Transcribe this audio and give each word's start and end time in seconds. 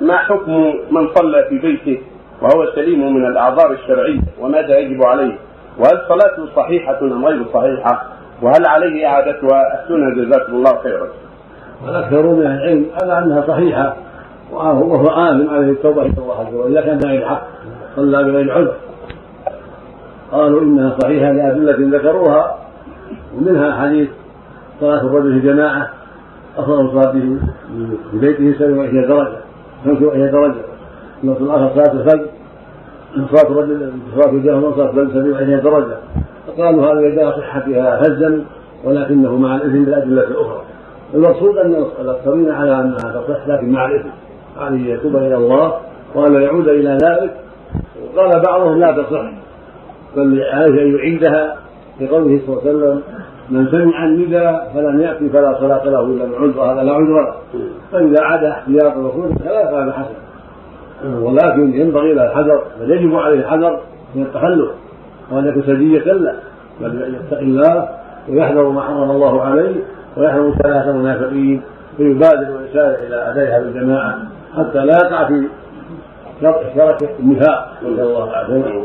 ما 0.00 0.16
حكم 0.16 0.52
من 0.90 1.08
صلى 1.14 1.44
في 1.48 1.58
بيته 1.58 2.02
وهو 2.42 2.66
سليم 2.74 3.14
من 3.14 3.26
الأعذار 3.26 3.72
الشرعية 3.72 4.20
وماذا 4.40 4.78
يجب 4.78 5.02
عليه؟ 5.02 5.34
وهل 5.78 5.98
صلاته 6.08 6.46
صحيحة 6.56 6.98
أم 7.02 7.24
غير 7.26 7.44
صحيحة؟ 7.54 8.02
وهل 8.42 8.66
عليه 8.66 9.06
إعادتها؟ 9.06 9.62
افتونا 9.74 10.14
جزاكم 10.14 10.52
الله 10.52 10.78
خيرا. 10.82 11.08
والاكثر 11.86 12.22
من 12.22 12.46
العلم 12.46 12.86
على 13.02 13.18
أنها 13.18 13.44
صحيحة 13.46 13.96
وهو 14.52 15.06
آمن 15.06 15.48
عليه 15.48 15.70
التوبة 15.72 16.02
إلى 16.02 16.12
الله 16.18 16.40
عز 16.40 16.54
وجل 16.54 16.78
اذا 16.78 16.86
كان 16.86 16.98
بغير 16.98 17.28
حق 17.28 17.42
صلى 17.96 18.24
بغير 18.24 18.52
عذر 18.52 18.74
قالوا 20.32 20.60
إنها 20.62 20.96
صحيحة 21.02 21.32
لأدلة 21.32 21.98
ذكروها 21.98 22.58
ومنها 23.34 23.80
حديث 23.82 24.08
صلاة 24.80 25.00
الرجل 25.00 25.40
في 25.40 25.46
جماعة 25.48 25.90
أفضل 26.58 26.90
صلاته 26.90 27.36
في 28.10 28.18
بيته 28.18 28.58
27 28.58 29.06
درجة 29.08 29.36
25 29.84 30.30
درجه 30.30 30.54
النص 31.24 31.36
الآخر 31.40 31.70
صلاة 31.74 31.92
الفجر 31.92 32.26
صلاة 33.30 33.50
الرجل 33.50 33.92
صلاة 34.16 34.32
الجهل 34.32 34.74
صلاة 34.74 34.90
الفجر 34.90 35.10
27 35.12 35.62
درجه 35.62 35.96
فقالوا 36.46 36.92
هذا 36.92 37.00
يدعى 37.00 37.32
صحتها 37.32 38.00
هزا 38.00 38.44
ولكنه 38.84 39.36
مع 39.36 39.56
الإثم 39.56 39.84
بالادله 39.84 40.22
الأخرى. 40.22 40.62
المقصود 41.14 41.56
أن 41.56 41.84
الاكثرين 42.00 42.50
على 42.50 42.80
أنها 42.80 42.96
تصح 42.98 43.48
لكن 43.48 43.72
مع 43.72 43.86
الإثم. 43.86 44.08
عليه 44.58 44.94
يتوب 44.94 45.16
إلى 45.16 45.36
الله 45.36 45.74
وأن 46.14 46.42
يعود 46.42 46.68
إلى 46.68 46.98
ذلك. 47.02 47.34
وقال 48.04 48.42
بعضهم 48.46 48.78
لا 48.78 48.92
تصح. 48.92 49.32
بل 50.16 50.42
عليه 50.42 50.82
ان 50.82 50.94
يعيدها 50.96 51.56
لقوله 52.00 52.40
صلى 52.46 52.48
الله 52.48 52.60
عليه 52.60 52.70
وسلم 52.70 53.02
من 53.50 53.68
سمع 53.70 54.04
النداء 54.04 54.70
فلم 54.74 55.00
يأتي 55.00 55.28
فلا 55.28 55.60
صلاة 55.60 55.84
له 55.84 56.00
إلا 56.00 56.24
بعذر 56.24 56.62
هذا 56.62 56.82
لا 56.82 56.92
عذر 56.92 57.22
له. 57.22 57.34
فإذا 57.92 58.22
عاد 58.22 58.44
احتياطا 58.44 58.96
وخروجا 58.96 59.34
فلا 59.34 59.70
فهذا 59.70 59.92
حسن 59.92 60.14
ولكن 61.22 61.74
ينبغي 61.74 62.14
له 62.14 62.24
الحذر 62.24 62.62
بل 62.80 62.90
يجب 62.90 63.16
عليه 63.16 63.38
الحذر 63.38 63.80
من 64.14 64.22
التخلف. 64.22 64.70
يكون 65.32 65.62
سجية 65.62 66.12
له 66.12 66.34
بل 66.80 67.14
يتقي 67.14 67.42
الله 67.42 67.88
ويحذر 68.28 68.68
ما 68.68 68.80
حرم 68.80 69.10
الله 69.10 69.42
عليه 69.42 69.74
ويحرم 70.16 70.54
ثلاثة 70.62 70.90
المنافقين 70.90 71.62
فيبادر 71.96 72.56
ويسارع 72.56 72.98
إلى 73.06 73.30
ادائها 73.30 73.60
بالجماعة 73.60 74.18
حتى 74.56 74.78
لا 74.78 74.96
يقع 75.04 75.28
في 75.28 75.48
شرك 76.40 77.18
النفاق. 77.20 77.68
نسأل 77.82 78.00
الله 78.00 78.24
العافية. 78.24 78.84